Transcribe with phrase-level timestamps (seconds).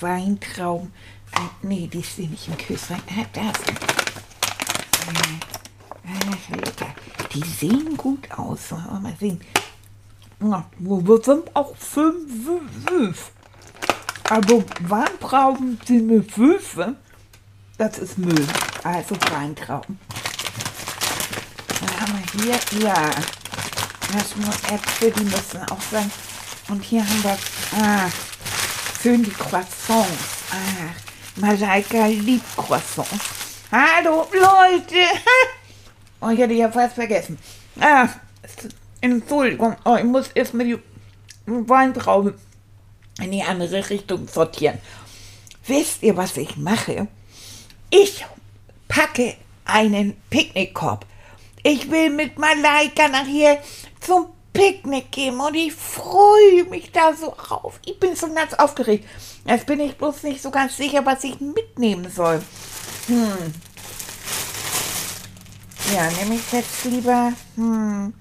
[0.00, 0.92] Weintrauben.
[1.32, 3.02] Äh, nee, die stehen nicht im Kühlschrank.
[3.06, 3.68] Äh, da ist
[6.50, 6.94] äh, lecker.
[7.32, 8.70] Die sehen gut aus.
[8.70, 9.40] Mal sehen.
[10.42, 12.48] Ja, wir sind auch fünf,
[12.88, 13.30] fünf.
[14.28, 16.96] Also Weintrauben sind mit Würfe.
[17.76, 18.46] Das ist Müll.
[18.82, 19.98] Also Weintrauben.
[21.80, 23.10] Dann haben wir hier, ja.
[24.12, 26.10] Das nur Äpfel, die müssen auch sein.
[26.68, 27.38] Und hier haben wir,
[27.80, 28.08] ah,
[29.02, 30.44] schön die Croissants.
[30.50, 30.90] Ah,
[31.36, 33.10] Malaika liebt Croissants.
[33.72, 34.96] Hallo, Leute!
[36.22, 37.38] Oh, ich hätte ja fast vergessen.
[37.80, 38.06] Ah,
[39.00, 40.78] Entschuldigung, oh, ich muss erstmal die
[41.46, 42.34] Weintraube
[43.22, 44.76] in die andere Richtung sortieren.
[45.66, 47.08] Wisst ihr, was ich mache?
[47.88, 48.26] Ich
[48.86, 51.06] packe einen Picknickkorb.
[51.62, 53.62] Ich will mit Malaika nachher
[54.00, 57.78] zum Picknick gehen und ich freue mich da so auf.
[57.84, 59.06] Ich bin schon ganz aufgeregt.
[59.44, 62.42] Jetzt bin ich bloß nicht so ganz sicher, was ich mitnehmen soll.
[63.06, 63.54] Hm.
[65.94, 68.14] Ja, nehme ich jetzt lieber, hm,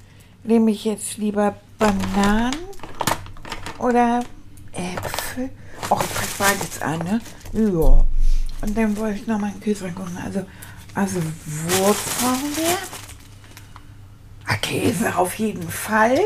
[0.44, 2.56] nehme ich jetzt lieber Bananen
[3.78, 4.22] oder
[4.74, 5.50] Äpfel?
[5.90, 7.22] Och, ich pack beides an, ne?
[7.54, 8.06] Ja.
[8.62, 10.18] Und dann wollte ich noch mal einen Kühlschrank gucken.
[10.24, 10.46] Also,
[10.96, 12.99] also Wurst brauchen wir.
[14.58, 16.20] Käse auf jeden Fall.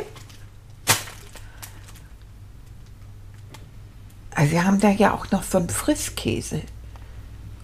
[4.35, 6.61] Also wir haben da ja auch noch so einen Frischkäse.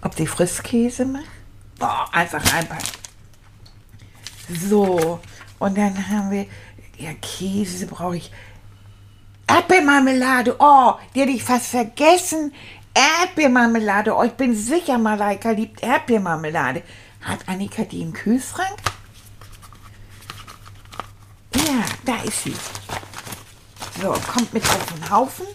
[0.01, 1.23] Ob die Frischkäse macht?
[1.79, 2.87] Oh, einfach einpacken.
[4.49, 5.19] So,
[5.59, 6.45] und dann haben wir,
[6.97, 8.31] ja, Käse brauche ich.
[9.47, 12.53] Erdbeermarmelade, oh, die hätte ich fast vergessen.
[12.93, 16.83] Erdbeermarmelade, oh, ich bin sicher, Malaika liebt Erdbeermarmelade.
[17.21, 18.77] Hat Annika die im Kühlschrank?
[21.55, 22.55] Ja, da ist sie.
[24.01, 25.47] So, kommt mit auf den Haufen.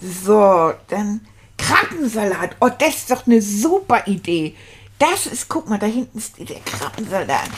[0.00, 1.26] So, dann
[1.56, 2.56] Krabbensalat.
[2.60, 4.56] Oh, das ist doch eine super Idee.
[4.98, 7.50] Das ist, guck mal, da hinten ist der Krabbensalat.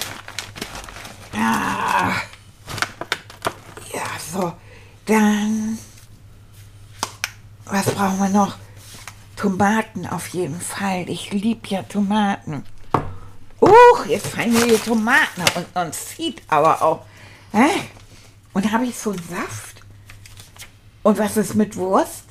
[1.35, 2.13] Ah.
[3.93, 4.03] Ja,
[4.33, 4.53] so.
[5.07, 5.79] Dann.
[7.67, 8.57] Was brauchen wir noch?
[9.37, 11.09] Tomaten auf jeden Fall.
[11.09, 12.65] Ich liebe ja Tomaten.
[13.61, 17.05] Uch, jetzt fallen mir hier Tomaten und, und zieht aber auch.
[18.55, 19.83] Und habe ich so Saft?
[21.03, 22.25] Und was ist mit Wurst?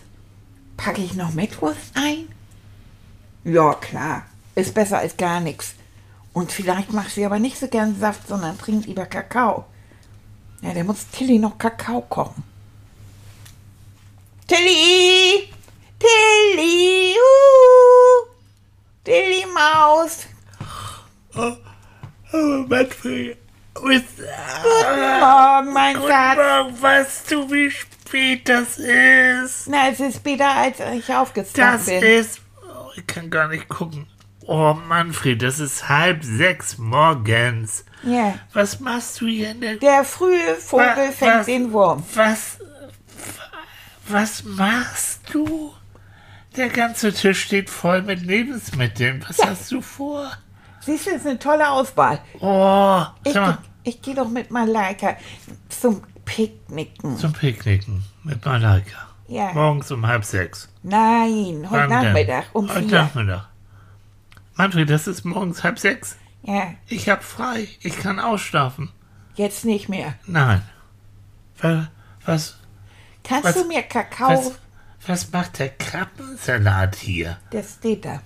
[0.77, 2.27] Packe ich noch mit Wurst ein?
[3.43, 4.25] Ja, klar.
[4.55, 5.75] Ist besser als gar nichts.
[6.31, 9.65] Und vielleicht macht sie aber nicht so gern Saft, sondern trinkt lieber Kakao.
[10.61, 12.43] Ja, der muss Tilly noch Kakao kochen.
[14.47, 15.49] Tilly!
[15.99, 17.15] Tilly!
[17.15, 18.29] Uh!
[19.03, 20.25] Tilly Maus!
[21.35, 21.57] Oh,
[22.33, 23.42] oh Manfred.
[23.83, 26.37] Guten Morgen, mein Guten Schatz.
[26.37, 29.67] Morgen, weißt du, wie spät das ist?
[29.67, 32.01] Na, es ist später, als ich aufgestanden Das bin.
[32.01, 32.41] ist.
[32.63, 34.07] Oh, ich kann gar nicht gucken.
[34.45, 37.85] Oh, Manfred, das ist halb sechs morgens.
[38.03, 38.35] Ja.
[38.53, 39.75] Was machst du hier in der.
[39.77, 42.03] Der frühe Vogel Wa- fängt was- den Wurm.
[42.13, 42.59] Was.
[44.07, 45.73] Was machst du?
[46.57, 49.25] Der ganze Tisch steht voll mit Lebensmitteln.
[49.27, 50.31] Was hast du vor?
[50.81, 52.19] Siehst du, das ist eine tolle Auswahl.
[52.41, 55.17] Oh, Ich, mal, ich gehe doch mit Malaika
[55.69, 57.17] zum Picknicken.
[57.17, 59.07] zum Picknicken mit Malaika.
[59.27, 59.51] Ja.
[59.53, 60.69] Morgens um halb sechs.
[60.83, 62.03] Nein, heute Wann denn?
[62.13, 62.97] Nachmittag um Heute vier.
[63.03, 63.47] Nachmittag.
[64.55, 66.17] Manfred, das ist morgens halb sechs.
[66.43, 67.67] Ja, Ich hab frei.
[67.81, 68.91] Ich kann ausschlafen.
[69.35, 70.13] jetzt nicht mehr.
[70.27, 70.61] Nein.
[71.59, 71.87] Wa-
[72.25, 72.57] Was,
[73.23, 74.29] Kannst Was- du mir Kakao?
[74.29, 74.51] was,
[75.07, 77.37] was macht der Krabbensalat hier?
[77.53, 78.21] Der steht da.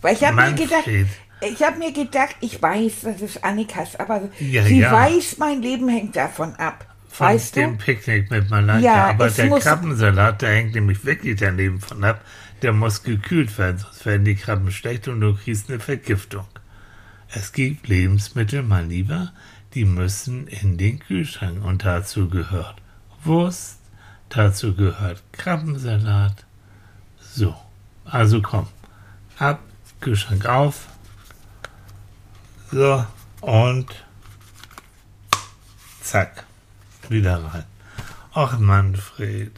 [0.00, 0.84] Weil ich habe mir gedacht.
[1.52, 4.92] Ich habe mir gedacht, ich weiß, das ist Annikas, aber Ja, sie ja.
[4.92, 6.86] weiß, mein Leben hängt davon ab.
[7.08, 7.84] Von weißt dem du?
[7.84, 8.84] Picknick mit Malaika.
[8.84, 12.20] Ja, Aber der Krabbensalat, der hängt nämlich wirklich daneben von ab.
[12.62, 16.46] Der muss gekühlt werden, sonst werden die Krabben schlecht und du kriegst eine Vergiftung.
[17.28, 19.32] Es gibt Lebensmittel, mein Lieber,
[19.74, 22.76] die müssen in den Kühlschrank und dazu gehört
[23.22, 23.78] Wurst,
[24.28, 26.44] dazu gehört Krabbensalat.
[27.20, 27.54] So,
[28.04, 28.66] also komm,
[29.38, 29.60] ab,
[30.00, 30.86] Kühlschrank auf.
[32.70, 33.04] So,
[33.40, 33.86] und
[36.02, 36.44] zack,
[37.08, 37.64] wieder rein.
[38.32, 39.52] Ach, Manfred.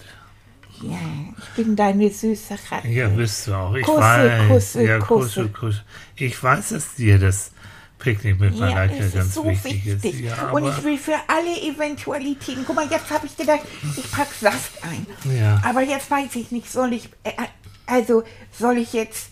[0.83, 0.99] Ja,
[1.39, 2.89] ich bin deine süße Ratte.
[2.89, 3.75] Ja, bist du auch.
[3.75, 4.49] Ich Kusse, weiß.
[4.49, 5.49] Kusse, ja, Kusse.
[5.49, 5.83] Kusse.
[6.17, 7.53] Ich weiß, dass dir das
[7.99, 10.15] Picknick mit Ja, Malaika es ganz ist so wichtig, wichtig.
[10.21, 10.37] ist.
[10.37, 12.65] Ja, und ich will für alle Eventualitäten.
[12.67, 13.61] Guck mal, jetzt habe ich gedacht,
[13.97, 15.07] ich pack Saft ein.
[15.35, 15.63] Ja.
[15.65, 17.09] Aber jetzt weiß ich nicht, soll ich.
[17.25, 17.33] Äh,
[17.87, 19.31] also, soll ich jetzt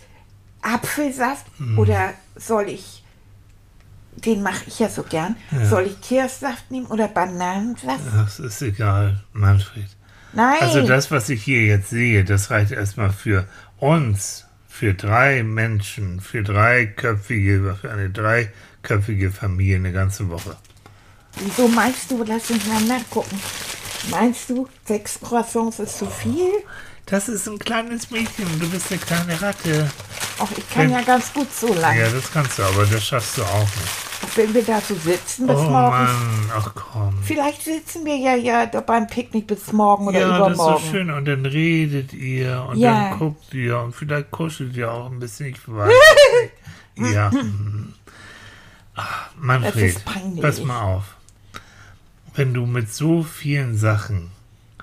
[0.62, 1.78] Apfelsaft Hm.
[1.78, 3.03] oder soll ich.
[4.16, 5.36] Den mache ich ja so gern.
[5.50, 5.66] Ja.
[5.66, 8.00] Soll ich Kirschsaft nehmen oder Bananensaft?
[8.14, 9.88] das ist egal, Manfred.
[10.32, 10.56] Nein.
[10.60, 13.46] Also das, was ich hier jetzt sehe, das reicht erstmal für
[13.78, 20.56] uns, für drei Menschen, für dreiköpfige, für eine dreiköpfige Familie eine ganze Woche.
[21.36, 23.40] Wieso meinst du, lass uns mal nachgucken.
[24.10, 26.50] Meinst du, sechs Croissants ist zu viel?
[27.06, 29.90] Das ist ein kleines Mädchen, du bist eine kleine Ratte.
[30.38, 32.00] Ach, ich kann Wenn- ja ganz gut so lange.
[32.00, 34.03] Ja, das kannst du, aber das schaffst du auch nicht.
[34.36, 36.10] Wenn wir da so sitzen bis Oh morgens.
[36.10, 37.14] Mann, ach komm.
[37.22, 40.84] Vielleicht sitzen wir ja ja beim Picknick bis morgen oder Ja, das ist so übermorgen.
[40.90, 41.10] schön.
[41.10, 43.10] Und dann redet ihr und Ja.
[43.10, 45.46] dann guckt ihr und vielleicht kuschelt ihr auch ein bisschen.
[45.50, 46.52] Ich weiß nicht.
[47.14, 47.30] Ja.
[47.30, 47.92] mhm.
[48.94, 50.40] Ach, Manfred, Das ist peinlich.
[50.42, 51.16] pass mal auf.
[52.36, 54.30] Wenn du mit so vielen Sachen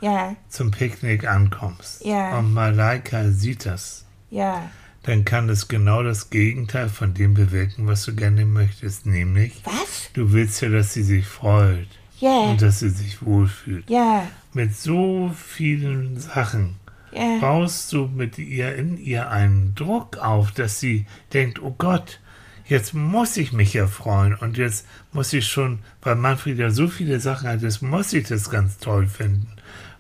[0.02, 2.38] Ja, zum Picknick ankommst Ja.
[2.38, 4.64] und Malaika sieht das, ja.
[5.04, 9.06] Dann kann es genau das Gegenteil von dem bewirken, was du gerne möchtest.
[9.06, 10.10] Nämlich, Was?
[10.14, 11.88] du willst ja, dass sie sich freut
[12.20, 13.90] Ja, und dass sie sich wohlfühlt.
[13.90, 16.76] ja, Mit so vielen Sachen
[17.12, 17.40] ja.
[17.40, 22.20] baust du mit ihr in ihr einen Druck auf, dass sie denkt, oh Gott,
[22.66, 26.88] jetzt muss ich mich ja freuen und jetzt muss ich schon, weil Manfred ja so
[26.88, 29.48] viele Sachen hat, jetzt muss ich das ganz toll finden.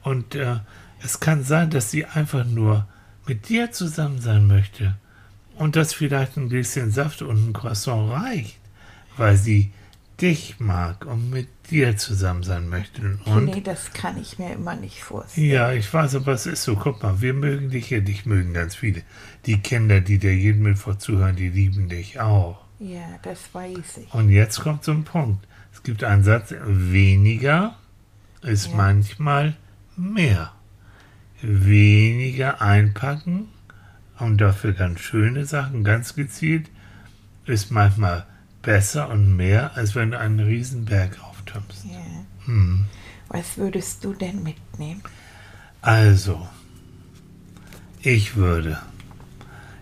[0.03, 0.57] Und äh,
[1.03, 2.87] es kann sein, dass sie einfach nur
[3.27, 4.95] mit dir zusammen sein möchte
[5.55, 8.57] und dass vielleicht ein Gläschen Saft und ein Croissant reicht,
[9.17, 9.71] weil sie
[10.19, 13.17] dich mag und mit dir zusammen sein möchte.
[13.25, 15.47] Und nee, das kann ich mir immer nicht vorstellen.
[15.49, 16.75] ja, ich weiß, aber es ist so.
[16.75, 19.01] Guck mal, wir mögen dich ja, dich mögen ganz viele.
[19.47, 22.59] Die Kinder, die dir jeden Mittwoch zuhören, die lieben dich auch.
[22.79, 24.13] Ja, das weiß ich.
[24.13, 25.47] Und jetzt kommt so ein Punkt.
[25.73, 27.77] Es gibt einen Satz, weniger
[28.43, 28.75] ist Ja.
[28.75, 29.55] manchmal
[29.97, 30.51] mehr.
[31.41, 33.47] Weniger einpacken
[34.19, 36.69] und dafür ganz schöne Sachen, ganz gezielt,
[37.45, 38.25] ist manchmal
[38.61, 41.85] besser und mehr, als wenn du einen Riesenberg auftürmst.
[41.85, 41.99] Ja.
[42.45, 42.85] Hm.
[43.29, 45.01] Was würdest du denn mitnehmen?
[45.81, 46.47] Also,
[48.01, 48.77] ich würde,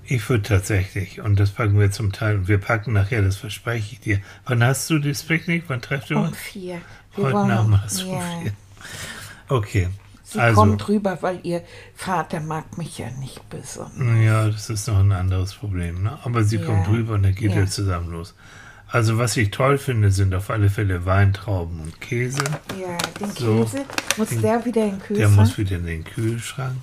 [0.05, 3.93] ich würde tatsächlich, und das packen wir zum Teil, und wir packen nachher, das verspreche
[3.93, 4.19] ich dir.
[4.45, 5.65] Wann hast du das Picknick?
[5.67, 6.37] Wann trefft ihr Um uns?
[6.37, 6.81] vier.
[7.15, 8.53] Wir Heute Nachmittag um vier.
[9.49, 9.89] Okay,
[10.31, 11.63] Sie also, kommt rüber, weil ihr
[11.95, 14.23] Vater mag mich ja nicht besonders.
[14.23, 16.19] ja, das ist noch ein anderes Problem, ne?
[16.23, 16.65] aber sie Ja.
[16.65, 17.61] kommt rüber und dann geht Ja.
[17.61, 18.35] ihr zusammen los.
[18.91, 22.43] Also, was ich toll finde, sind auf alle Fälle Weintrauben und Käse.
[22.79, 23.63] Ja, den So.
[23.63, 23.85] Käse,
[24.17, 25.35] muss der wieder in den Der Kühlschrank?
[25.35, 26.77] muss wieder in den Kühlschrank.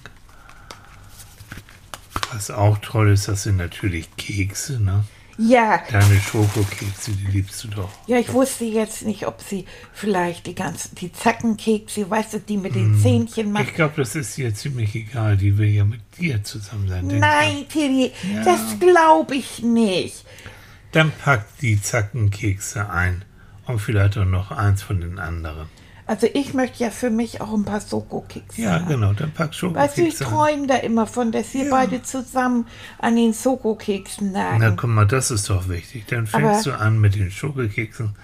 [2.32, 5.04] Was auch toll ist, das sind natürlich Kekse, ne?
[5.38, 7.90] Ja, Deine Schokokekse, die liebst du doch.
[8.06, 12.56] ja, ich wusste jetzt nicht, ob sie vielleicht die ganzen, die Zackenkekse, weißt du, die
[12.56, 12.92] mit Hm.
[12.94, 13.74] den Zähnchen Ich macht.
[13.74, 15.36] glaube, das ist ihr ziemlich egal.
[15.36, 17.06] Die will ja mit dir zusammen sein.
[17.06, 18.44] Nein, Tilly, Ja.
[18.44, 20.24] das glaube ich nicht.
[20.92, 23.24] Dann packt die Zackenkekse ein.
[23.66, 25.66] Und vielleicht auch noch eins von den anderen.
[26.06, 28.86] Also ich möchte ja für mich auch ein paar Soko-Kekse Ja, haben.
[28.86, 29.12] genau.
[29.12, 31.70] Dann pack Weißt du, ich Schokokekse träume da immer von, dass wir Ja.
[31.70, 32.66] beide zusammen
[32.98, 34.58] an den Soko-Keksen nagen.
[34.60, 36.06] Na, guck mal, das ist doch wichtig.
[36.08, 38.14] Dann Aber- fängst du an mit den Schokokeksen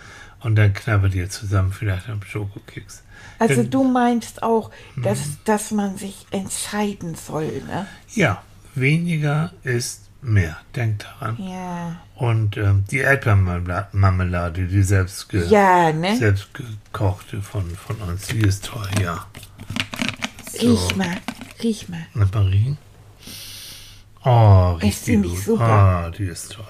[0.40, 3.02] und dann knabbert ihr zusammen vielleicht am Schokokeks.
[3.38, 4.70] Also Denn- du meinst auch,
[5.02, 5.36] dass, Mhm.
[5.46, 7.86] dass man sich entscheiden soll, ne?
[8.14, 8.42] Ja,
[8.76, 10.56] weniger ist mehr.
[10.74, 11.36] Denk daran.
[11.38, 11.96] Ja.
[12.14, 16.16] Und ähm, die Erdbeermarmelade, die selbst, ge Ja, ne?
[16.16, 19.26] selbst gekochte von, von uns, die ist toll, ja.
[20.60, 21.16] Riech mal,
[21.62, 22.06] riech mal.
[22.14, 22.76] Na, Marie?
[24.24, 25.38] Oh, riecht die gut.
[25.38, 25.64] super?
[25.64, 26.64] Ah, die ist toll.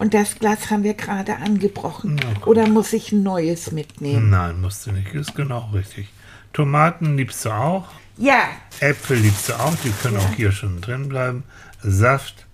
[0.00, 2.16] Und das Glas haben wir gerade angebrochen.
[2.20, 2.46] Na.
[2.46, 4.30] Oder muss ich ein neues mitnehmen?
[4.30, 5.14] Nein, musst du nicht.
[5.14, 6.08] Ist genau richtig.
[6.52, 7.86] Tomaten liebst du auch.
[8.16, 8.48] Ja,
[8.80, 9.74] Äpfel liebst du auch.
[9.84, 10.20] Die können Ja.
[10.20, 11.42] auch hier schon drin bleiben.
[11.82, 12.46] Saft.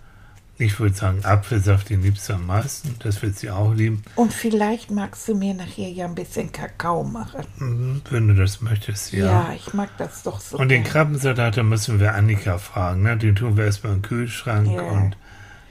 [0.59, 2.95] Ich würde sagen, Apfelsaft, den liebst du am meisten.
[2.99, 4.03] Das wird sie auch lieben.
[4.17, 7.47] und vielleicht magst du mir nachher ja ein bisschen Kakao machen.
[7.57, 9.53] Mhm, Wenn du das möchtest, Ja, ja.
[9.57, 10.59] ich mag das doch so.
[10.59, 10.85] Und den.
[10.85, 13.03] Krabbensalat, da müssen wir Annika fragen.
[13.03, 13.17] Ne?
[13.17, 14.71] Den tun wir erstmal im Kühlschrank.
[14.71, 14.83] Ja.
[14.83, 15.17] Und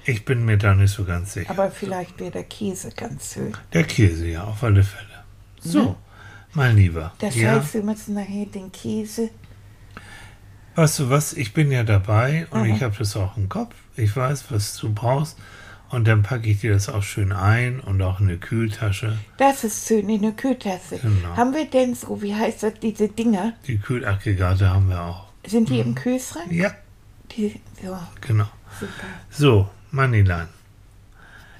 [0.05, 1.51] ich bin mir da nicht so ganz sicher.
[1.51, 3.53] Aber vielleicht wäre der Käse ganz schön.
[3.73, 5.05] Der Käse, ja, auf alle Fälle.
[5.61, 5.97] So,
[6.53, 7.13] mein Lieber.
[7.19, 9.29] Das ja, heißt, wir müssen nachher den Käse.
[10.75, 12.75] Weißt du was, ich bin ja dabei und Mhm.
[12.75, 13.75] ich habe das auch im Kopf.
[13.95, 15.37] Ich weiß, was du brauchst.
[15.89, 19.17] Und dann packe ich dir das auch schön ein und auch in eine Kühltasche.
[19.37, 20.99] Das ist schön in der Kühltasse.
[20.99, 21.35] Genau.
[21.35, 23.53] Haben wir denn so, wie heißt das, diese Dinger?
[23.65, 25.25] Die Kühlaggregate haben wir auch.
[25.47, 26.51] Sind die im Kühlschrank?
[26.51, 26.71] Ja,
[27.35, 28.47] Die, so, genau.
[28.79, 28.91] super.
[29.31, 30.47] So, Manilan.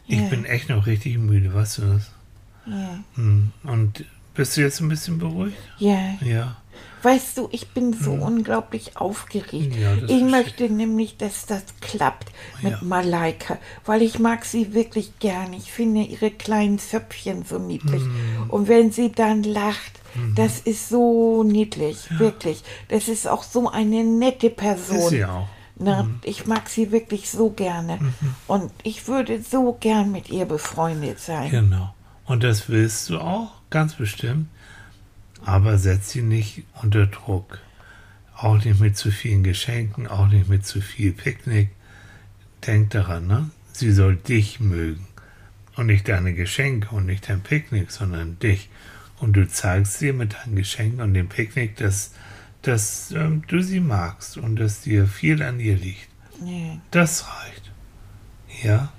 [0.06, 0.28] Ich Ja.
[0.30, 2.12] bin echt noch richtig müde, weißt du das?
[2.68, 3.00] Ja.
[3.16, 3.52] Hm.
[3.64, 5.58] Und bist du jetzt ein bisschen beruhigt?
[5.80, 5.98] ja.
[6.22, 6.56] Ja.
[7.02, 9.74] Weißt du, ich bin so unglaublich aufgeregt.
[9.76, 12.30] Ja, ich möchte nämlich, dass das klappt
[12.62, 12.80] mit Ja.
[12.82, 15.54] Malaika, weil ich mag sie wirklich gern.
[15.54, 18.02] Ich finde ihre kleinen Zöpfchen so niedlich.
[18.04, 18.50] Mm.
[18.50, 20.36] Und wenn sie dann lacht, Mhm.
[20.36, 22.64] das ist so niedlich, wirklich.
[22.90, 24.98] Das ist auch so eine nette Person.
[24.98, 25.48] Ist sie auch.
[25.78, 26.20] Na, Mhm.
[26.24, 28.00] Ich mag sie wirklich so gerne.
[28.48, 31.50] Und ich würde so gern mit ihr befreundet sein.
[31.50, 31.94] Genau.
[32.26, 34.48] Und das willst du auch, ganz bestimmt.
[35.46, 37.60] Aber setz sie nicht unter Druck.
[38.36, 41.70] Auch nicht mit zu vielen Geschenken, auch nicht mit zu viel Picknick.
[42.66, 43.50] Denk daran, ne?
[43.74, 45.08] Sie soll dich mögen.
[45.76, 48.70] Und nicht deine Geschenke und nicht dein Picknick, sondern dich.
[49.20, 52.14] Und du zeigst ihr mit deinen Geschenken und dem Picknick, dass,
[52.62, 56.08] dass ähm, du sie magst und dass dir viel an ihr liegt.
[56.46, 56.78] Ja.
[56.92, 57.72] Das reicht.
[58.64, 58.92] Ja.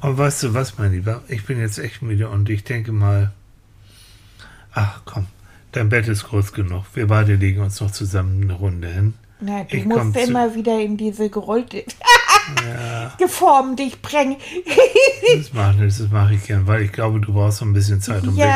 [0.00, 1.22] Und weißt du was, mein Lieber?
[1.28, 3.32] Ich bin jetzt echt müde und ich denke mal,
[4.72, 5.26] ach komm,
[5.74, 6.84] dein Bett ist groß genug.
[6.94, 9.14] Wir beide legen uns noch zusammen eine Runde hin.
[9.40, 11.84] Na, du Ich musst zu- immer wieder in diese gerollte
[12.64, 14.36] Ja, Form dich bringen.
[15.36, 18.26] das mache das mache ich gern, weil ich glaube, du brauchst so ein bisschen Zeit,
[18.26, 18.46] um Ja.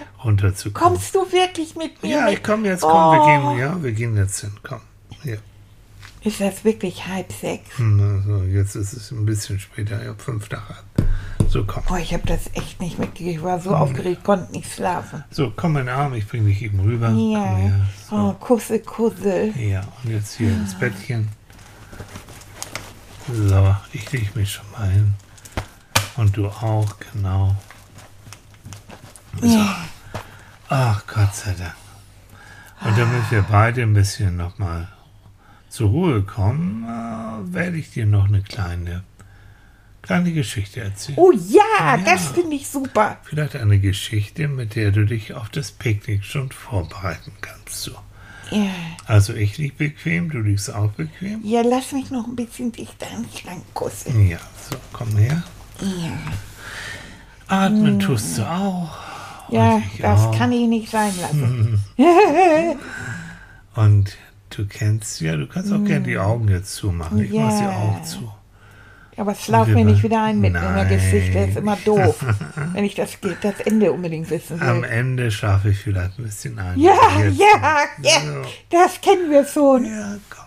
[0.00, 0.92] wirklich runterzukommen.
[0.98, 3.26] Kommst du wirklich mit mir ja, ich komme jetzt, komm, wir Oh.
[3.50, 4.80] gehen, ja, wir gehen jetzt hin, komm.
[5.22, 5.38] Hier.
[6.22, 7.78] Ist das wirklich halb sechs?
[7.78, 10.84] Hm, Also jetzt ist es ein bisschen später, ja, fünf nach halb.
[11.50, 11.82] So, komm.
[11.90, 13.38] Oh, ich habe das echt nicht mitgekriegt.
[13.38, 13.62] Ich war Hm.
[13.62, 15.24] so aufgeregt, konnte nicht schlafen.
[15.30, 17.08] So, komm in den Arm, ich bring dich eben rüber.
[17.08, 17.44] Komm Ja.
[17.56, 17.80] her.
[18.08, 18.16] So.
[18.16, 19.46] Oh, Kusse, Kusse.
[19.58, 21.28] Ja, und jetzt hier ins Bettchen.
[23.32, 25.14] So, ich lege mich schon mal hin.
[26.16, 27.56] Und du auch, genau.
[29.40, 29.58] So.
[30.68, 31.74] Ach, Gott sei Dank.
[32.82, 34.88] Und damit wir beide ein bisschen nochmal
[35.68, 39.02] zur Ruhe kommen, äh, werde ich dir noch eine kleine,
[40.02, 41.18] kleine Geschichte erzählen.
[41.18, 41.96] Oh ja, Ja.
[41.98, 43.18] das finde ich super.
[43.24, 47.82] Vielleicht eine Geschichte, mit der du dich auf das Picknick schon vorbereiten kannst.
[47.82, 47.92] So.
[48.50, 48.70] Ja.
[49.06, 51.40] Also ich lieg bequem, du liegst auch bequem.
[51.44, 54.10] ja, lass mich noch ein bisschen dichter an dich lang Kusse.
[54.10, 54.38] Ja,
[54.70, 55.42] so, komm her.
[55.80, 56.18] Ja,
[57.46, 58.96] Atmen tust du auch.
[59.50, 60.36] ja das auch.
[60.36, 61.80] kann ich nicht sein lassen.
[63.74, 64.16] Und
[64.50, 67.20] du kennst ja, du kannst auch gerne die Augen jetzt zumachen.
[67.20, 67.70] Ich mach sie Ja.
[67.70, 68.32] auch zu.
[69.20, 70.88] Aber es schlaf wir mir nicht wieder ein mit einer Nein.
[70.88, 71.38] Geschichte.
[71.40, 72.24] Das ist immer doof,
[72.72, 74.88] wenn ich das, das Ende unbedingt wissen Am will.
[74.88, 76.78] Ende schlafe ich vielleicht ein bisschen ein.
[76.80, 78.48] Ja, Jetzt- ja, ja, So.
[78.70, 79.84] das kennen wir schon.
[79.84, 80.44] Ja, komm.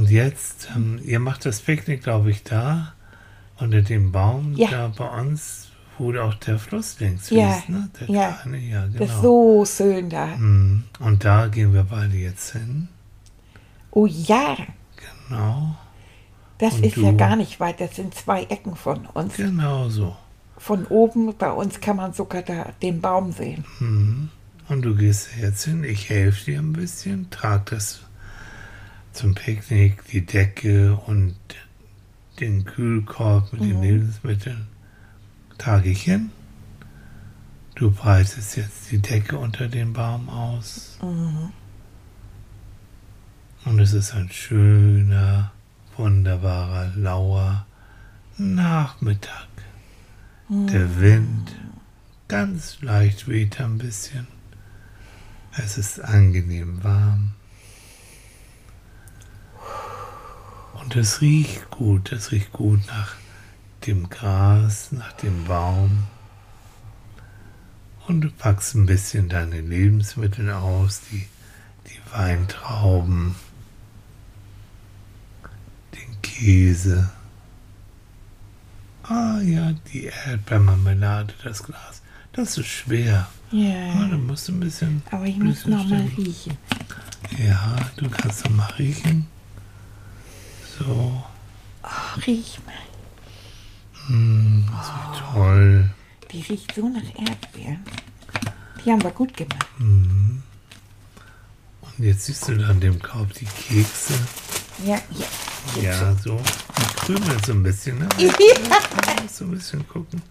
[0.00, 2.92] Und jetzt, ähm, ihr macht das Picknick, glaube ich, da,
[3.58, 4.68] unter dem Baum, Ja.
[4.70, 7.88] da bei uns, wo auch der Fluss links Ja, fließt, ne?
[8.00, 8.32] Der ja.
[8.42, 8.98] kleine, ja, genau.
[8.98, 10.26] Das ist so schön da.
[10.26, 12.88] Mm, Und da gehen wir beide jetzt hin.
[13.90, 14.56] Oh ja,
[15.28, 15.74] Genau,
[16.58, 17.80] das Und ist ja gar nicht weit.
[17.80, 19.36] Das sind zwei Ecken von uns.
[19.36, 20.16] genau so.
[20.56, 23.64] Von oben, bei uns kann man sogar da den Baum sehen.
[23.80, 24.30] Mhm.
[24.68, 28.00] Und du gehst jetzt hin, ich helfe dir ein bisschen, trag das
[29.12, 31.36] zum Picknick, die Decke und
[32.40, 34.66] den Kühlkorb mit den Lebensmitteln.
[35.58, 36.30] Trage ich hin.
[37.74, 40.98] Du breitest jetzt die Decke unter dem Baum aus.
[43.64, 45.52] Und es ist ein schöner,
[45.96, 47.66] wunderbarer, lauer
[48.36, 49.48] Nachmittag.
[50.48, 51.54] Der Wind
[52.28, 54.26] ganz leicht weht ein bisschen.
[55.56, 57.32] Es ist angenehm warm.
[60.74, 63.14] Und es riecht gut, es riecht gut nach
[63.86, 66.04] dem Gras, nach dem Baum.
[68.06, 71.26] Und du packst ein bisschen deine Lebensmittel aus, die,
[71.86, 73.34] die Weintrauben,
[76.38, 77.10] Käse.
[79.04, 82.02] Ah ja, die Erdbeermarmelade, das Glas.
[82.32, 83.28] Das ist schwer.
[83.52, 85.02] Ja, Ja, da musst du ein bisschen.
[85.10, 86.12] aber ich muss bisschen noch mal stellen.
[86.16, 86.56] riechen.
[87.38, 89.26] Ja, du kannst noch mal riechen.
[90.78, 91.22] So,
[91.82, 94.14] Oh, riech mal.
[94.16, 95.90] mm, das riecht toll.
[96.32, 97.84] Die riecht so nach Erdbeeren.
[98.84, 99.66] Die haben wir gut gemacht.
[99.78, 100.42] Und
[101.98, 104.14] jetzt siehst du dann dem Korb die Kekse.
[104.84, 105.26] Ja, ja.
[105.80, 106.40] Ja, so.
[106.78, 108.08] Die krümeln so ein bisschen, ne?
[108.18, 108.32] Ja,
[109.38, 110.22] du ein bisschen gucken.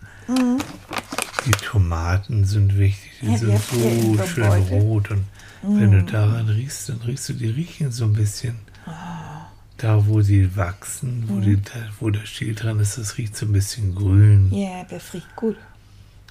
[1.45, 3.11] Die Tomaten sind wichtig.
[3.21, 4.79] Die Ja, sind so so schön Beutel.
[4.79, 5.11] rot.
[5.11, 5.25] Und
[5.63, 8.55] wenn du daran riechst, dann riechst du, die riechen so ein bisschen.
[9.77, 13.45] da wo die wachsen, wo, die, da, wo der Stiel dran ist, das riecht so
[13.45, 14.53] ein bisschen grün.
[14.53, 15.57] Ja, das riecht gut.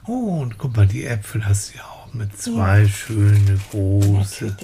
[0.07, 4.57] Oh, und guck mal, die Äpfel hast du ja auch mit zwei schöne große.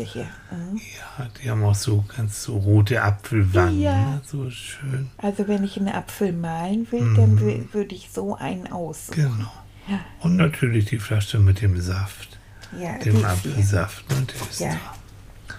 [0.50, 0.76] Mhm.
[0.76, 3.92] Ja, die haben auch so ganz so rote Apfelwangen, Ja.
[3.96, 4.20] ne?
[4.24, 5.10] so schön.
[5.18, 9.08] Also wenn ich einen Apfel malen will, dann wü- würde ich so einen aus.
[9.12, 9.52] Genau.
[9.88, 10.00] Ja.
[10.20, 12.38] Und natürlich die Flasche mit dem Saft,
[12.78, 13.24] Ja, dem.
[13.24, 14.26] Apfelsaft, ne?
[14.26, 14.70] Der ist Ja.
[14.72, 15.54] da.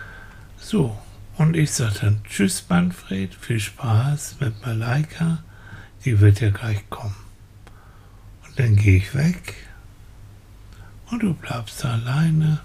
[0.58, 0.96] So,
[1.38, 5.40] und ich sag dann Tschüss, Manfred, viel Spaß mit Malaika.
[6.06, 7.16] Die wird ja gleich kommen.
[8.48, 9.56] Und dann gehe ich weg
[11.12, 12.60] und du bleibst alleine,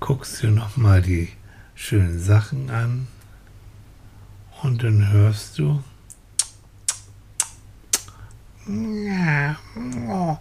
[0.00, 1.28] guckst dir nochmal die
[1.74, 3.08] schönen Sachen an
[4.62, 5.82] und dann hörst du.
[8.66, 9.56] Ja,
[10.08, 10.38] oh,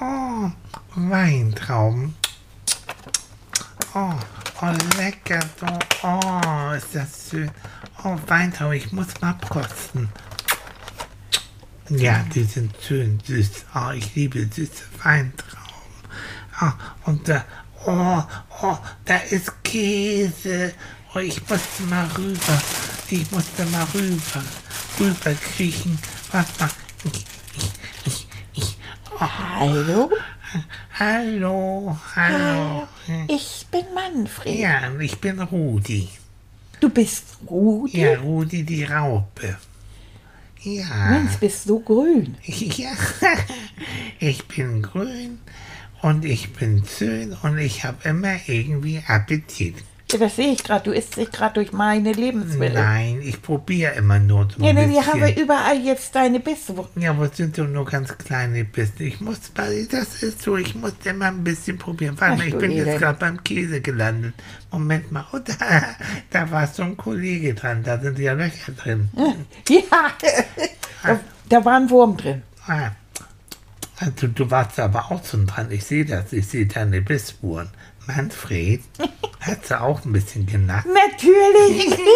[0.00, 0.50] oh,
[0.94, 2.14] Weintrauben.
[3.94, 4.14] Oh,
[4.62, 5.40] oh, lecker,
[6.02, 7.50] oh, ist das schön.
[8.04, 10.08] Oh, Weintrauben, ich muss mal abkosten.
[11.88, 13.66] Ja, die sind schön süß.
[13.74, 15.65] Oh, ich liebe süße Weintrauben.
[16.58, 17.44] Ah, und da,
[17.86, 18.22] oh,
[18.62, 20.72] oh, da ist Käse.
[21.14, 22.62] Oh, ich musste mal rüber.
[23.08, 24.42] Ich musste mal rüber.
[24.98, 25.98] Rüber kriechen.
[26.32, 26.70] Warte mal.
[27.04, 27.24] Ich,
[27.56, 28.78] ich, ich, ich.
[29.14, 30.10] Oh, Hallo?
[30.98, 32.88] hallo, hallo.
[33.28, 34.58] Ich bin Manfred.
[34.58, 36.08] Ja, ich bin Rudi.
[36.80, 38.00] Du bist Rudi?
[38.00, 39.56] Ja, Rudi die Raupe.
[40.62, 41.10] Ja.
[41.10, 42.36] Mensch, bist du grün.
[42.46, 42.90] Ja,
[44.18, 45.38] ich bin grün
[46.02, 49.76] und ich bin schön und ich habe immer irgendwie Appetit.
[50.12, 50.84] Ja, das sehe ich gerade.
[50.84, 52.80] Du isst dich gerade durch meine Lebensmittel.
[52.80, 55.42] Nein, ich probiere immer nur so Ja, ein wir haben bisschen.
[55.42, 56.74] überall jetzt deine Bisse.
[56.94, 59.02] Ja, aber es sind doch nur ganz kleine Bissen.
[59.04, 62.14] Ich muss, das ist so, ich muss immer ein bisschen probieren.
[62.20, 63.00] Warte Ach, mal, ich du bin jetzt Elend.
[63.00, 64.34] gerade beim Käse gelandet.
[64.70, 65.54] Moment mal, oh, da,
[66.30, 69.08] da war so ein Kollege dran, da sind ja Löcher drin.
[69.68, 70.12] Ja,
[71.02, 72.42] da, da war ein Wurm drin.
[72.68, 72.90] Ah.
[74.16, 75.70] Du, du warst aber auch schon dran.
[75.70, 76.32] Ich sehe das.
[76.32, 77.68] Ich sehe deine Bissspuren.
[78.06, 78.82] Manfred
[79.40, 80.86] hat sie auch ein bisschen genackt.
[80.86, 81.98] Natürlich.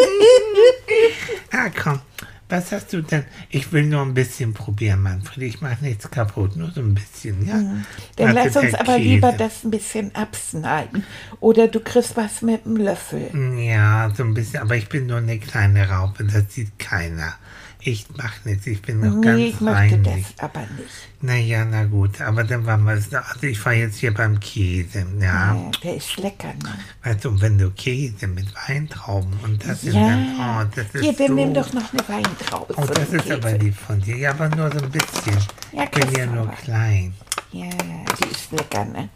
[1.52, 2.00] Ah, komm.
[2.48, 3.24] Was hast du denn?
[3.48, 5.42] Ich will nur ein bisschen probieren, Manfred.
[5.42, 6.56] Ich mache nichts kaputt.
[6.56, 7.54] Nur so ein bisschen, ja?
[7.54, 7.84] Mhm.
[8.16, 8.98] Dann Warte, lass uns aber Käse.
[9.08, 11.04] lieber das ein bisschen abschneiden.
[11.40, 13.30] Oder du kriegst was mit dem Löffel.
[13.58, 14.60] Ja, so ein bisschen.
[14.60, 16.24] Aber ich bin nur eine kleine Raupe.
[16.24, 17.34] Das sieht keiner.
[17.82, 18.66] Ich mach nichts.
[18.66, 20.26] Ich bin noch Nee, ganz ich möchte reinlich.
[20.36, 20.90] das aber nicht.
[21.22, 22.20] Naja, na gut.
[22.20, 23.12] Aber dann waren wir es.
[23.12, 25.06] Also ich war jetzt hier beim Käse.
[25.18, 25.54] Ja.
[25.54, 26.74] Ja, der ist lecker, ne?
[27.02, 30.08] Weißt du, wenn du Käse mit Weintrauben und das ist Ja.
[30.08, 33.30] dann, oh, das ist Hier, dann so, nimm doch noch eine Weintraube oh, das ist
[33.30, 33.56] aber Käse.
[33.64, 34.16] lieb von dir.
[34.16, 35.36] Ja, aber nur so ein bisschen.
[35.72, 36.52] Ja, ich bin ja nur aber.
[36.56, 37.14] klein.
[37.52, 39.08] Ja, die ist lecker, ne?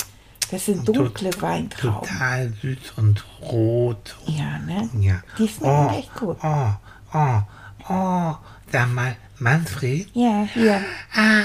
[0.50, 2.09] Das sind dunkle Weintrauben.
[2.09, 4.16] Total süß und rot.
[4.27, 4.88] Ja, ne?
[5.00, 5.20] Ja.
[5.38, 6.37] Die schmecken echt gut.
[6.42, 6.68] Oh,
[7.12, 7.40] oh,
[7.88, 8.35] oh.
[8.74, 10.84] Sag mal, Manfred, Ja, hier.
[11.14, 11.44] ah,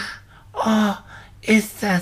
[0.53, 0.95] oh,
[1.43, 2.01] ist das,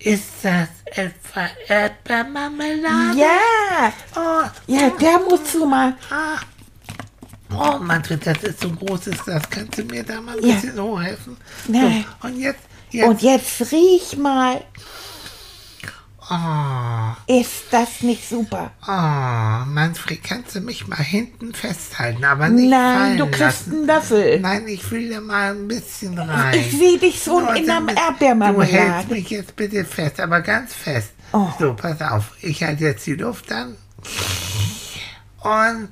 [0.00, 3.16] ist das etwa Erdbeermarmelade?
[3.16, 5.94] Ja, Oh, ja, da musst du mal.
[6.10, 6.40] Ah.
[7.56, 9.42] Oh, Manfred, das ist so ein großes Glas.
[9.48, 10.54] Kannst du mir da mal ein Ja.
[10.56, 11.36] bisschen hochhelfen?
[11.68, 12.04] Nein.
[12.20, 13.06] So, und jetzt, jetzt.
[13.06, 14.60] Und jetzt riech mal.
[16.30, 18.70] Oh, Ist das nicht super?
[18.86, 23.72] oh, Manfred, kannst du mich mal hinten festhalten, aber nicht Nein, fallen du kriegst lassen.
[23.72, 24.40] einen Löffel.
[24.40, 26.54] Nein, ich will da mal ein bisschen rein.
[26.58, 29.06] Ich sehe dich so Nur in einer damit- Du hältst Erdbeermarmelade.
[29.12, 31.10] mich jetzt bitte fest, aber ganz fest.
[31.32, 31.48] Oh.
[31.58, 32.32] So, pass auf.
[32.40, 33.76] Ich halte jetzt die Luft an.
[35.42, 35.88] Und.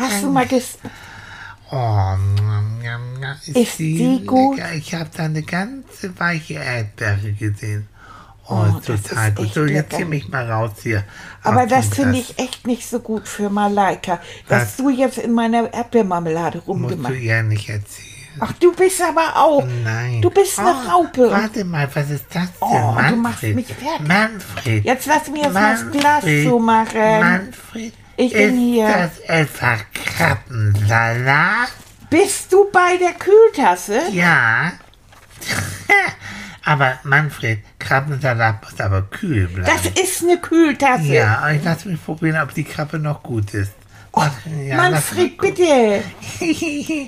[0.00, 0.78] Hast du mal ges...
[1.72, 2.14] Oh,
[3.46, 4.56] ist, Ist die gut?
[4.56, 4.72] lecker.
[4.74, 7.88] Ich habe da eine ganze weiche Erdbeere gesehen.
[8.48, 9.54] Oh, Oh, das total ist gut.
[9.54, 11.04] So, jetzt zieh mich mal raus hier.
[11.44, 15.72] Aber das finde ich echt nicht so gut für Malaika, dass du jetzt in meiner
[15.72, 18.08] Erdbeermarmelade Musst du rumgemacht ihr nicht erzählen.
[18.40, 19.64] Ach, du bist aber auch.
[19.84, 20.22] Nein.
[20.22, 21.30] Du bist eine Oh, Raupe.
[21.30, 22.50] Warte mal, was ist das denn?
[22.60, 23.16] Oh, du Manfred.
[23.18, 24.08] machst mich fertig.
[24.08, 24.84] Manfred.
[24.84, 26.00] Jetzt lass mir jetzt mal das Manfred.
[26.00, 27.20] Glas zumachen.
[27.20, 27.92] Manfred.
[28.20, 28.88] Ich bin ist hier.
[28.88, 31.68] das etwa Krabbensalat?
[32.10, 34.00] Bist du bei der Kühltasse?
[34.12, 34.72] Ja.
[36.64, 39.70] aber Manfred, Krabbensalat muss aber kühl bleiben.
[39.74, 41.04] Das ist eine Kühltasse.
[41.04, 43.72] ja, ich lass mich probieren, ob die Krabbe noch gut ist.
[44.12, 44.24] Oh,
[44.66, 46.02] Ja, Manfred, bitte.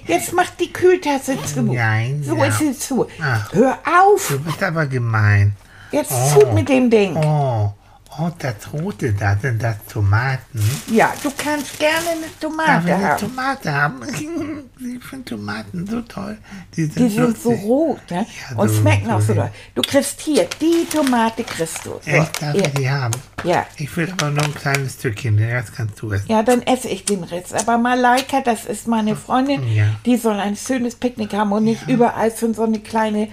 [0.07, 1.63] Jetzt mach die Kühltasse zu.
[1.63, 2.45] Nein, So ja.
[2.47, 3.09] ist sie zu.
[3.21, 3.41] Ah.
[3.53, 4.29] Hör auf.
[4.29, 5.57] Du bist aber gemein.
[5.91, 6.39] Jetzt Oh.
[6.41, 7.17] tut mit dem Ding.
[7.17, 7.73] Oh,
[8.19, 10.61] Oh, das rote, da sind das Tomaten.
[10.91, 13.21] Ja, du kannst gerne eine Darf ich Tomate eine haben.
[13.21, 14.01] Tomate haben?
[14.99, 16.37] Ich finde Tomaten so toll.
[16.77, 18.27] Die sind, Die sind so rot ne?
[18.51, 19.51] Ja, und so- schmecken auch so doll.
[19.77, 21.91] Du kriegst hier die Tomate kriegst du.
[21.91, 22.63] So, Echt, darf ja.
[22.67, 23.15] ich die haben?
[23.45, 23.65] Ja.
[23.77, 26.27] Ich will aber nur ein kleines Stückchen, den Rest kannst du essen.
[26.29, 27.55] ja, dann esse ich den Rest.
[27.55, 29.85] Aber Malaika, das ist meine Freundin, Ja.
[30.05, 33.29] die soll ein schönes Picknick haben und nicht überall für so eine kleine,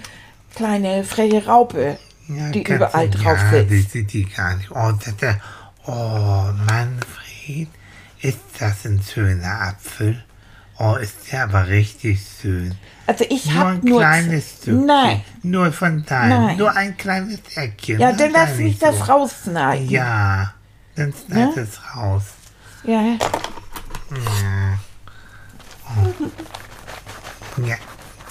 [0.56, 1.98] kleine freche Raupe,
[2.30, 3.72] Ja, die überall drauf ja, sitzt.
[3.72, 4.70] die sieht die gar nicht.
[4.72, 5.36] Oh, das, das,
[5.86, 7.68] oh, Manfred,
[8.22, 10.24] ist das ein schöner Apfel?
[10.78, 12.76] Oh, ist der aber richtig schön.
[13.08, 14.00] Also ich Nur habe ein nur...
[14.00, 14.86] kleines Stückchen.
[14.86, 15.22] Nein.
[15.44, 16.46] Nur von deinem.
[16.46, 16.58] Nein.
[16.58, 18.00] Nur ein kleines Eckchen.
[18.00, 19.04] Ja, dann lass mich nicht das so.
[19.06, 19.90] rausschneiden.
[19.90, 20.54] Ja,
[20.96, 21.62] dann schneid Ja?
[21.64, 22.24] es raus.
[22.84, 23.18] Ja.
[27.66, 27.76] Ja,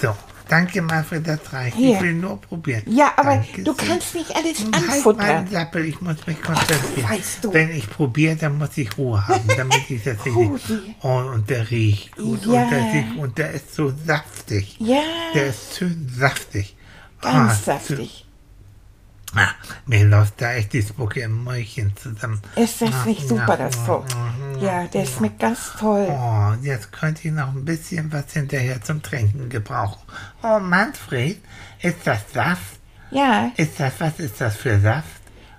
[0.01, 0.15] so.
[0.49, 1.77] Danke mal für das reicht.
[1.77, 1.95] Hier.
[1.95, 2.81] Ich will nur probieren.
[2.87, 3.87] Ja, aber Danke du sehr.
[3.87, 5.47] kannst nicht alles Halt meinen anfuttern.
[5.47, 7.09] Sappel, ich muss mich konzentrieren.
[7.09, 7.53] weißt du.
[7.53, 10.49] Wenn ich probiere, dann muss ich Ruhe haben, damit ich das richtig...
[11.01, 12.63] Oh, und der riecht gut Ja.
[12.63, 14.75] und, der riecht, und der ist so saftig.
[14.79, 15.01] Ja,
[15.35, 16.75] Der ist schön saftig.
[17.21, 18.25] ganz Ah, saftig.
[19.35, 19.49] Ah,
[19.85, 22.41] mir läuft da echt die Spucke im Mäulchen zusammen.
[22.55, 24.05] Ist das Ah, nicht super, das Volk?
[24.59, 26.07] Ja, der schmeckt ganz toll.
[26.09, 30.01] Oh, jetzt könnte ich noch ein bisschen was hinterher zum Trinken gebrauchen.
[30.41, 31.41] Oh, Manfred,
[31.81, 32.79] ist das Saft?
[33.11, 35.07] Ja, Ist das, was ist das für Saft?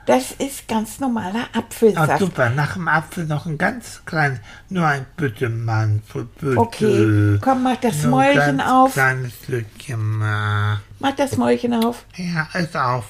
[0.06, 2.18] das ist ganz normaler Oh, Apfelsaft.
[2.18, 6.58] super, nach dem Apfel noch ein ganz kleines, nur ein Bitte, Manfred, bitte.
[6.58, 8.92] Okay, komm, mach das Nur Mäulchen ganz auf.
[8.94, 10.80] kleines Stückchen mal.
[10.98, 12.06] Mach das Mäulchen auf.
[12.16, 13.04] Ja, ist auf.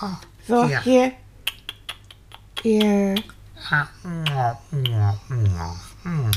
[0.00, 0.06] Oh,
[0.46, 0.80] So, ja.
[0.80, 1.12] hier.
[2.62, 3.14] Hier.
[3.70, 6.30] Ah, mm, mm, mm, mm.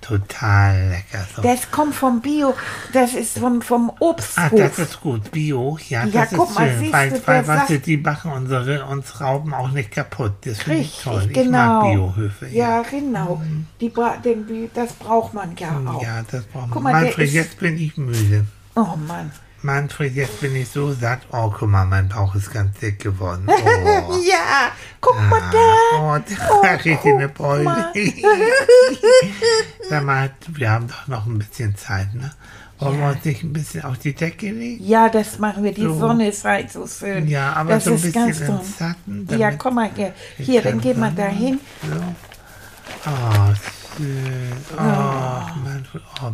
[0.00, 1.24] Total lecker.
[1.34, 1.40] So.
[1.42, 2.54] Das kommt vom Bio.
[2.92, 4.50] Das ist vom, vom Ah, Obsthof.
[4.54, 5.30] das ist gut.
[5.30, 6.78] Bio, ja, Ja, das guck ist mal, schön.
[6.80, 10.32] siehst weil, du, weil was sie, die machen unsere uns Rauben auch nicht kaputt.
[10.44, 11.24] Das finde ich Richtig, toll.
[11.28, 11.80] Ich genau.
[11.80, 12.48] mag Biohöfe.
[12.48, 13.40] Ja, genau.
[13.80, 16.02] Die, bra- den, die, das braucht man ja auch.
[16.02, 16.92] Ja, das braucht Guck man.
[16.92, 18.44] mal, der Manfred, jetzt bin ich müde.
[18.76, 19.30] Oh Mann.
[19.64, 21.20] Manfred, jetzt bin ich so satt.
[21.32, 23.48] Oh, guck mal, mein Bauch ist ganz dick geworden.
[24.06, 24.20] Oh.
[24.22, 25.98] Ja, guck mal da.
[25.98, 26.18] Oh,
[26.62, 27.92] da richtig eine Beule.
[29.88, 32.30] Sag mal, wir haben doch noch ein bisschen Zeit, ne?
[32.78, 34.84] Wollen wir uns nicht ein bisschen auf die Decke legen?
[34.84, 35.72] Ja, das machen wir.
[35.72, 35.98] Die So.
[35.98, 37.26] Sonne ist halt so schön.
[37.28, 38.60] Ja, aber das so ein ist bisschen ganz im.
[38.78, 39.28] Schatten.
[39.38, 40.12] Ja, komm mal hier.
[40.38, 41.60] Ich Hier, dann kann geh mal sagen, da hin.
[41.82, 43.10] So.
[43.10, 43.54] Oh,
[43.96, 44.52] schön.
[44.76, 46.02] Oh, Manfred.
[46.22, 46.30] Oh.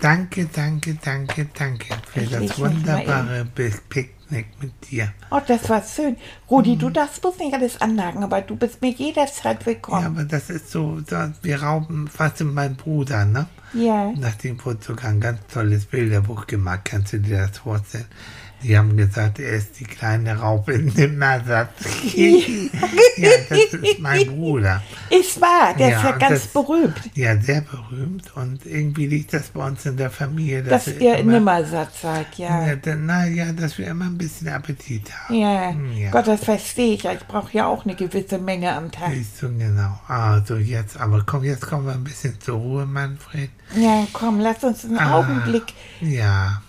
[0.00, 3.44] Danke, danke, danke, danke für Ich das wunderbare
[3.88, 5.12] Picknick mit dir.
[5.30, 6.16] Oh, das war schön.
[6.48, 6.78] Rudi, Mhm.
[6.78, 10.06] du darfst bloß nicht alles anlagen, aber du bist mir jederzeit Ja, willkommen.
[10.06, 11.00] aber das ist so,
[11.42, 13.46] wir rauben fast in meinen Bruder, ne?
[13.72, 14.12] Ja.
[14.16, 18.06] Nachdem wurde sogar ein ganz tolles Bilderbuch gemacht, kannst du dir das vorstellen?
[18.62, 21.70] Die haben gesagt, er ist die kleine Raupe in dem Ersatz.
[23.16, 24.82] ja, das ist mein Bruder.
[25.10, 26.98] Ist wahr, der ist ja ganz das- berühmt.
[27.14, 30.64] Ja, sehr berühmt und irgendwie liegt das bei uns in der Familie.
[30.64, 32.66] Dass wir ihr immer- nimmersatt seid, ja.
[32.66, 35.34] Ja, na ja, dass wir immer ein bisschen Appetit haben.
[35.36, 36.10] Ja, Ja.
[36.10, 37.12] Gott, das verstehe ich ja.
[37.12, 39.10] Ich brauche ja auch eine gewisse Menge am Tag.
[39.12, 39.98] Siehst du, genau.
[40.08, 43.50] Also jetzt, aber komm, jetzt kommen wir ein bisschen zur Ruhe, Manfred.
[43.76, 45.18] Ja, komm, lass uns einen Ah.
[45.18, 45.64] Augenblick.
[46.00, 46.60] Ja.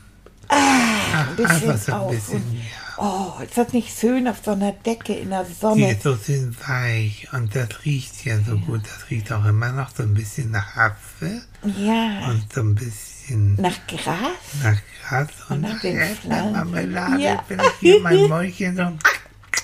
[0.50, 2.60] Ach, bisschen einfach so ein auf bisschen, und- ja.
[3.02, 5.92] Oh, ist das nicht schön auf so einer Decke in der Die Sonne?
[5.94, 8.82] ist so schön weich und das riecht ja so gut.
[8.84, 11.42] Das riecht auch immer noch so ein bisschen nach Apfel
[11.78, 14.18] Ja, und so ein bisschen nach Gras?
[14.64, 15.84] nach Gras und, nach nach.
[15.86, 17.22] Erdbeermarmelade.
[17.24, 17.42] Ja.
[17.48, 18.82] Bin ich hier mein Mäulchen so.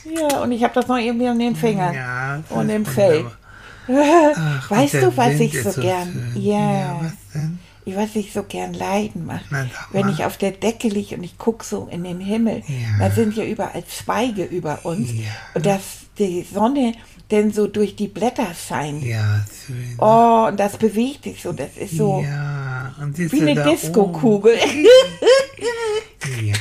[0.10, 1.94] Ja, und ich habe das noch irgendwie an den Fingern.
[1.94, 3.26] Ja, Und im Fell.
[3.88, 6.32] Ach, und weißt du, was Wind ich so gern.
[6.34, 6.42] schön.
[6.42, 7.02] Ja.
[7.02, 7.60] Was denn?
[7.88, 9.46] Ich was ich so gern leiden mache.
[9.52, 13.08] Na, Wenn ich auf der Decke liege und ich gucke so in den Himmel, Ja.
[13.08, 15.12] da sind ja überall Zweige über uns.
[15.14, 15.20] Ja.
[15.54, 15.82] Und dass
[16.18, 16.94] die Sonne
[17.32, 19.04] denn so durch die Blätter scheint.
[19.04, 19.96] Ja, schön.
[20.00, 21.52] Oh, und das bewegt sich so.
[21.54, 24.58] Das ist so Ja, wie eine Disco-Kugel.
[26.42, 26.56] Ja,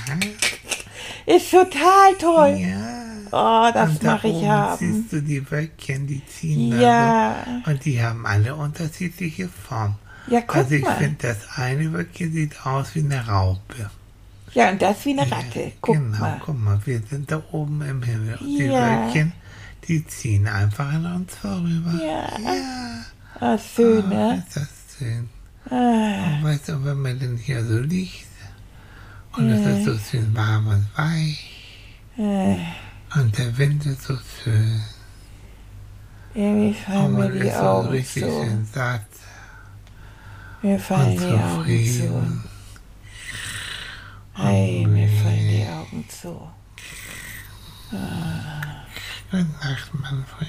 [1.35, 2.59] ist total toll.
[2.61, 3.01] ja.
[3.33, 4.79] Oh, das da mache ich haben.
[4.79, 7.35] siehst du die Wölkchen, die ziehen Ja.
[7.65, 7.71] so.
[7.71, 9.97] Und die haben alle unterschiedliche Formen.
[10.27, 13.91] Ja, guck also ich finde, das eine Wölkchen sieht aus wie eine Raupe.
[14.53, 15.73] Ja, und das wie eine Ratte.
[15.81, 16.41] Guck genau, mal.
[16.45, 18.37] guck mal, wir sind da oben im Himmel.
[18.37, 19.03] Und die Ja.
[19.05, 19.33] Wölkchen,
[19.89, 21.93] die ziehen einfach an uns vorüber.
[22.01, 22.29] Ja.
[22.41, 23.05] Ja.
[23.41, 24.45] Ah, schön, Oh, ne?
[24.47, 25.29] ist das schön.
[25.69, 28.27] Ah, Und weißt du, wenn man denn hier so liegt
[29.37, 31.51] und es ist so schön warm und weich
[32.17, 32.57] äh,
[33.19, 34.81] und der Wind ist so schön
[36.35, 39.01] irgendwie fallen mir die ist so Augen richtig schön satt
[40.65, 42.23] Mir fallen die Augen zu.
[44.33, 46.49] Hey, mir fallen die Augen zu.
[49.31, 50.49] Gute Nacht, Manfred.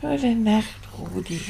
[0.00, 1.42] Gute Nacht, Rudi.